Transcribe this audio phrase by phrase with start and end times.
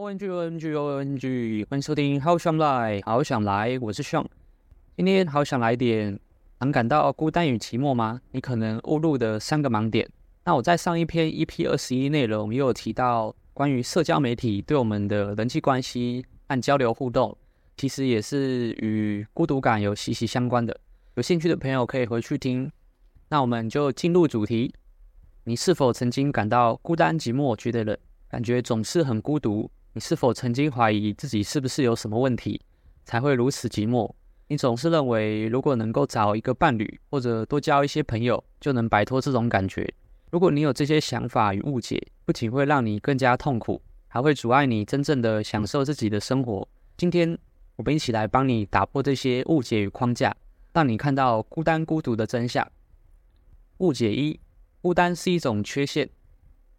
[0.00, 4.24] OMG OMG OMG，欢迎收听好想来，好想来，我是 Sean。
[4.96, 6.18] 今天好想来点，
[6.58, 8.18] 常感到孤单与寂寞吗？
[8.30, 10.08] 你可能误入的三个盲点。
[10.46, 17.36] 那我在上一篇 EP 二十一内容也有提到，关于社交媒体对我们的人际关系和交流互动，
[17.76, 20.74] 其实也是与孤独感有息息相关的。
[21.16, 22.72] 有兴趣的朋友可以回去听。
[23.28, 24.72] 那我们就进入主题。
[25.44, 27.98] 你是否曾经感到孤单寂寞，觉得冷，
[28.30, 29.70] 感觉总是很孤独？
[29.92, 32.60] 你是否曾经怀疑自己是不是有什么问题，
[33.04, 34.08] 才会如此寂寞？
[34.46, 39.92] 你总是认为，如果能够找一个伴侣，或者多交一些朋友，就能摆脱这种感觉。
[40.30, 46.68] 如果你有这些想法与误解，不仅会让你更加痛苦，还会阻碍你真正的享受自己的生活。
[46.96, 47.36] 今天，
[47.74, 50.36] 我们一起来帮你打破这些误解与框架，
[50.72, 52.64] 让你看到孤单孤独的真相。
[53.78, 54.38] 误解一：
[54.80, 56.08] 孤单是一种缺陷。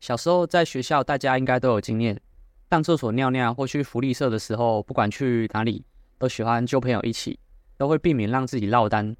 [0.00, 2.20] 小时候在学校，大家应该都有经验。
[2.68, 5.84] 上厕所尿尿或去福利社的时候，不管去哪里，
[6.18, 7.38] 都喜欢揪朋友一起，
[7.78, 9.16] 都会避免让自己落单。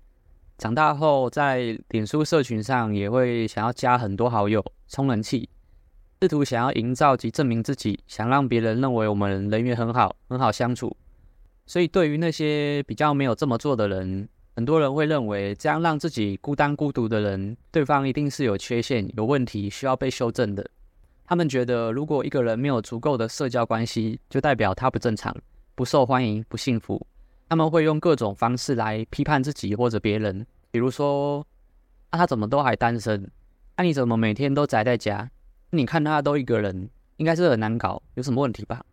[0.59, 5.49] 长大后，在脸书社群上也会想要加很多好友，充人气，
[6.23, 10.97] 试图想要营造及证明自己，想让别人认为我们人缘很好，很好相处。
[11.67, 20.69] 所以，对于那些比较没有这么做的人，很多人会认为这样让自己孤单孤独的人，对方一定是有缺陷、有问题，需要被修正的。
[21.29, 25.35] 他们觉得，如果一个人没有足够的社交关系，就代表他不正常、
[25.75, 27.05] 不受欢迎、不幸福。
[27.49, 31.45] 他们会用各种方式来批判自己或者别人，比如说
[32.11, 33.29] ：“啊，他怎么都还单身？
[33.75, 35.29] 啊、你怎么每天都宅在家？
[35.71, 38.85] 你看他都一个人，应该是很难搞，有什么问题吧？”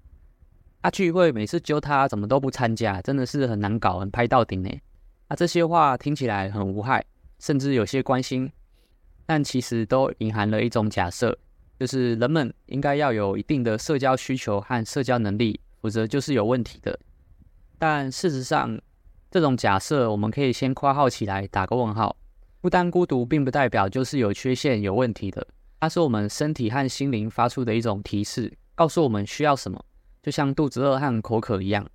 [0.82, 4.70] 啊，聚会每次揪他怎么都不参加，真的是很难搞，很拍到顶呢。
[5.28, 7.06] 啊、这些话听起来很无害，
[7.40, 8.52] 甚至有些关心，
[9.26, 11.38] 但其实都隐含了一种假设。
[11.80, 16.98] 就是人们应该要有一定的社交需求和社交能力，否则就是有问题的。
[17.78, 18.80] 但事实上，
[19.30, 22.16] 这种假设我们可以先括号起来，打个问号。
[22.62, 25.46] 孤单孤独并不代表就是有缺陷、有问题的，
[25.82, 29.84] 它是我们身体和心灵发出的一种提示，告诉我们需要什么，
[30.22, 31.86] 就像肚子饿和口渴一样。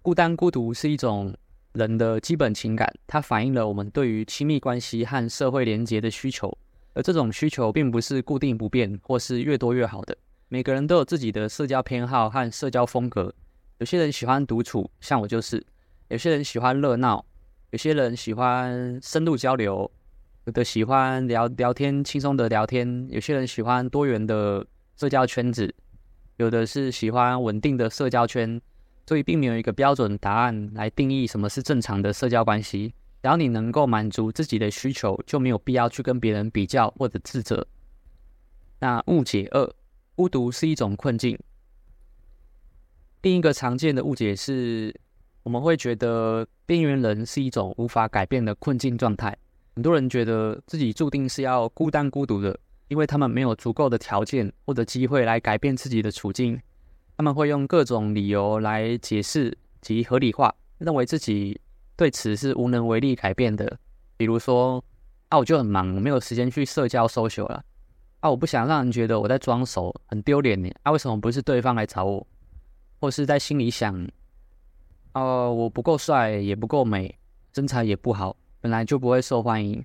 [0.00, 1.36] 孤单孤独是一种
[1.74, 6.56] 人的基本情感，它反映了我们对于亲密关系和社会连结的需求。
[6.94, 10.16] 而这种需求并不是固定不变，或是越多越好的。
[10.48, 13.32] 每个人都有自己的社交偏好和社交风格。
[13.78, 15.58] 有些人喜欢独处，像我就是；
[16.08, 17.24] 有些人喜欢热闹，
[17.70, 19.90] 有些人喜欢深度交流，
[20.44, 25.74] 有的喜欢聊聊天，轻松的聊天；有些人喜欢多元的社交圈子，
[26.36, 28.60] 有的是喜欢稳定的社交圈。
[29.06, 32.94] 所以，并没有一个标准答案来定义什么是正常的社交关系。
[33.22, 37.66] 只要你能够满足自己的需求，就没有必要去跟别人比较或者自责。
[38.78, 39.70] 那误解二，
[40.14, 41.38] 孤独是一种困境。
[43.20, 44.98] 另一个常见的误解是，
[45.42, 49.36] 我们会觉得边缘人是一种无法改变的困境状态。
[49.74, 52.58] 很多人觉得自己注定是要孤单孤独的，
[52.88, 56.58] 因为他们没有足够的条件或者机会来改变自己的处境。
[57.18, 61.60] 他们会用各种理由来解释及合理化，认为自己。
[62.00, 63.78] 对此是无能为力改变的，
[64.16, 64.82] 比如说，
[65.28, 67.62] 啊，我就很忙，没有时间去社交 social 了，
[68.20, 72.26] 啊，我不想让人觉得我在装熟，很丢脸呢，啊，为什么不是对方来找我？
[73.00, 73.94] 或是在心里想，
[75.12, 77.18] 哦、啊，我不够帅，也不够美，
[77.54, 79.84] 身材也不好，本来就不会受欢迎，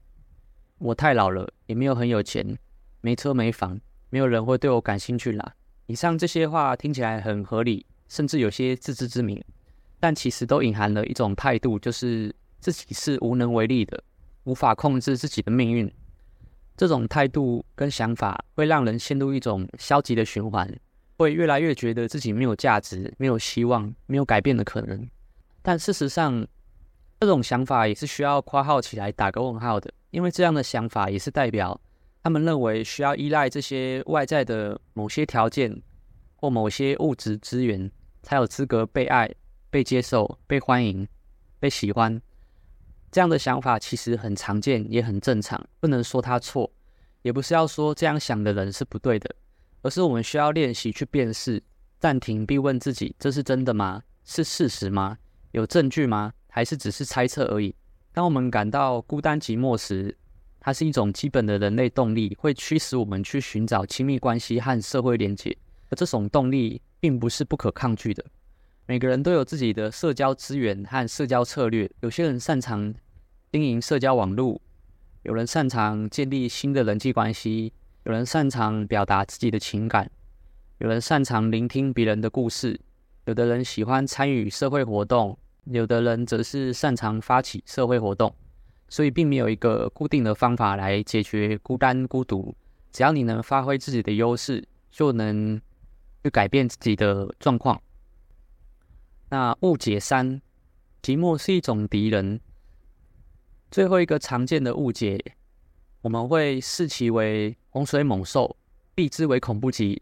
[0.78, 2.58] 我太老了，也没有很有钱，
[3.02, 3.78] 没车没房，
[4.10, 5.54] 没有人会对我感兴趣啦。
[5.88, 9.44] 以上这些话听起来很合理，甚至有些自知之明。
[10.06, 14.04] 但其实都隐含了一种态度，就是自己是无能为力的，
[14.44, 15.92] 无法控制自己的命运。
[16.78, 20.72] 这种态度跟想法会让人陷入一种消极的循环，
[21.18, 25.10] 会越来越觉得自己没有价值、没有希望、没有改变的可能。
[25.64, 26.46] 但事实上，
[27.20, 31.82] 这种想法也是需要括号起来打个问号的，因为这样的想法也是代表
[32.22, 35.82] 他们认为需要依赖这些外在的某些条件
[36.36, 37.90] 或某些物质资源，
[38.22, 39.28] 才有资格被爱。
[39.76, 41.06] 被接受、被欢迎、
[41.60, 42.22] 被喜欢，
[43.12, 46.72] 这样的想法其实很常见，也很正常，不能说他错，
[47.24, 49.36] 也不是要说这样想的人是不对的，
[49.82, 51.62] 而是我们需要练习去辨识、
[52.00, 54.02] 暂停并问自己：这是真的吗？
[54.24, 55.18] 是事实吗？
[55.52, 56.32] 有证据吗？
[56.48, 57.76] 还是只是猜测而已？
[58.14, 60.18] 当我们感到孤单寂寞时，
[60.62, 65.54] 它是一种基本的人类动力，会驱使我们去寻找亲密关系和社会连接，
[65.90, 68.24] 而这种动力并不是不可抗拒的。
[68.88, 71.90] 每个人都有自己的社交资源和社交策略。
[72.02, 72.94] 有些人擅长
[73.52, 74.62] 经营社交网络，
[75.24, 77.74] 有人擅长建立新的人际关系，
[78.04, 80.12] 有人擅长表达自己的情感，
[80.78, 82.80] 有人擅长聆听别人的故事，
[83.26, 88.36] 有的人喜欢参与社会活动，有的人则是擅长发起社会活动。
[88.88, 92.56] 所以，并没有一个固定的方法来解决孤单孤独。
[92.92, 95.60] 只要你能发挥自己的优势，就能
[96.24, 97.82] 去改变自己的状况。
[99.30, 100.42] 那误解三，
[101.02, 102.40] 寂寞是一种敌人。
[103.72, 105.20] 最后一个常见的误解，
[106.02, 108.56] 我们会视其为洪水猛兽，
[108.94, 110.02] 避之唯恐不及，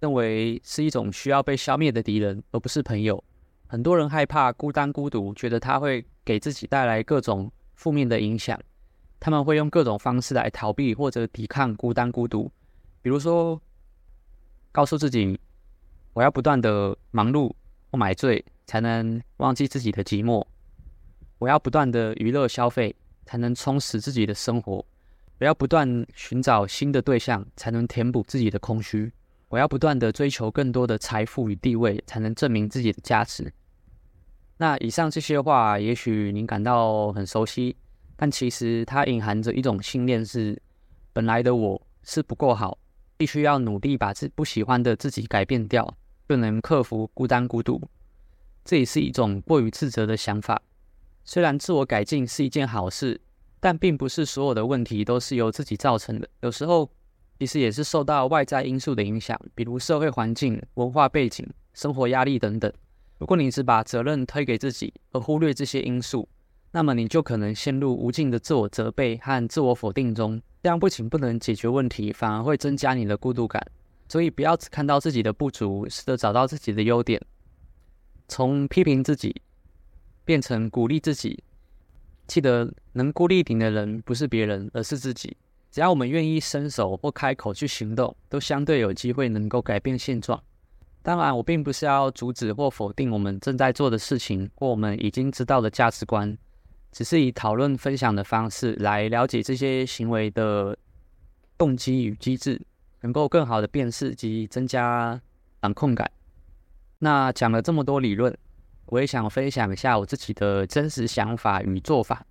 [0.00, 3.22] 认为是一种需要被消灭的敌人，而不是朋友。
[3.68, 8.58] 很多人害怕孤单孤独，觉得它会给自己带来各种负面的影响，
[9.20, 12.50] 他们会用各种方式来逃避或者抵抗孤单孤独，
[13.02, 13.60] 比如说，
[14.72, 15.38] 告诉自己
[16.14, 17.52] 我要不断的忙碌
[17.90, 20.44] 或买醉，才能忘记自己的寂寞。
[21.38, 22.94] 我要不断的娱乐消费，
[23.24, 24.84] 才能充实自己的生活；
[25.38, 29.10] 我要不断寻找新的对象，才能填补自己的空虚；
[29.48, 33.52] 我要不断的追求更多的财富与地位，才能证明自己的价值。
[34.58, 37.76] 那以上这些话，也许您感到很熟悉，
[38.16, 40.58] 但其实它隐含着一种信念：是
[41.12, 42.78] 本来的我是不够好，
[43.18, 45.94] 必须要努力把自不喜欢的自己改变掉，
[46.28, 47.80] 就能克服孤单孤独。
[48.64, 50.60] 这也是一种过于自责的想法。
[51.24, 53.20] 虽然自我改进是一件好事，
[53.60, 56.28] 但并不是所有的问题都是由自己造成的。
[56.40, 56.90] 有时候，
[57.38, 62.72] 其实也是受到外在因素的影响，比如社会环境、文化背景、生活压力等等。
[63.18, 66.28] 如果你只把责任推给自己，而忽略这些因素，
[66.72, 70.40] 那么你就可能陷入无尽的自我责备和自我否定中。
[70.62, 73.64] 这样不仅不能解决问题，反而会增加你的孤独感。
[74.08, 77.20] 所以，不要只看到自己的不足，试着找到自己的优点，
[78.28, 79.42] 从批评自己。
[80.24, 81.40] 变成鼓励自己，
[82.26, 85.36] 记得能孤立顶的人不是别人，而是自己。
[85.70, 90.42] 只要我们愿意伸手或开口去行动，都相对有机会能够改变现状。
[91.00, 96.36] 当然，我并不是要阻止或否定我们正在做的事情或我们已经知道的价值观，
[96.90, 100.76] 只是以讨论分享的方式来了解这些行为的
[101.56, 102.60] 动机与机制，
[103.06, 105.20] 能够更好的辨识及增加
[105.62, 106.10] 掌控感。
[106.98, 108.36] 那讲了这么多理论。
[108.86, 112.24] 我也想分享一下我自己的真实想法与做法。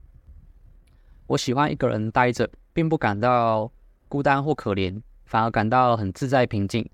[1.27, 3.69] 我喜欢一个人待着，并不感到
[4.07, 6.89] 孤单或可怜，反而感到很自在平静，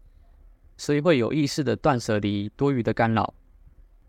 [0.78, 3.32] 所以会有意识的断舍离多余的干扰，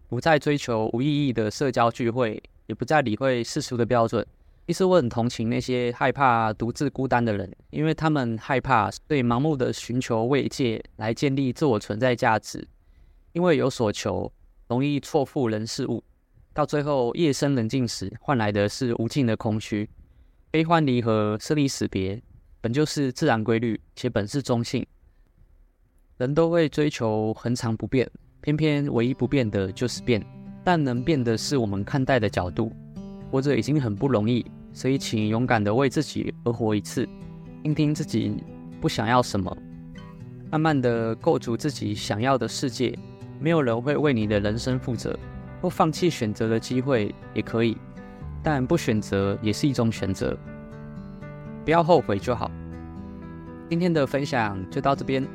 [0.09, 4.27] 不再追求无意义的社交聚会，也不再理会世俗的标准。
[4.67, 12.67] 其实我很同情那些害怕独自孤单的人，因为他们害怕对盲目的寻求慰藉来建立自我存在价值，
[13.33, 14.33] 因为有所求。
[14.69, 16.03] 容易错付人事物，
[16.55, 19.87] 到最后夜深人静时，换来的是无尽的空虚。
[20.51, 22.23] 悲欢离合、生离死别，
[22.63, 24.87] 本就是自然规律，且本是中性。
[26.17, 28.11] 人都会追求恒常不变，
[28.41, 30.25] 偏偏唯一不变的就是变。
[30.65, 32.73] 但能变的是我们看待的角度。
[33.33, 34.45] 活着已经很不容易，
[34.75, 37.09] 所以请勇敢地为自己而活一次，
[37.63, 38.45] 听听自己
[38.79, 39.57] 不想要什么，
[40.51, 42.95] 慢慢地构筑自己想要的世界。
[43.41, 45.19] 没有人会为你的人生负责，
[45.63, 47.75] 或放弃选择的机会也可以，
[48.43, 50.37] 但不选择也是一种选择。
[51.65, 52.51] 不要后悔就好。
[53.71, 55.27] 今天的分享就到这边，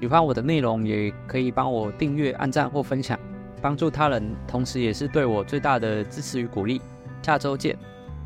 [0.00, 3.18] 喜欢我的内容也可以帮我订阅、按赞或分享，
[3.60, 6.80] 帮助他人，同时也是对我最大的支持与鼓励。
[7.22, 7.76] 下周见，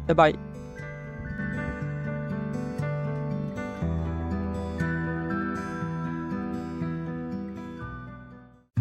[0.07, 0.52] 拜拜。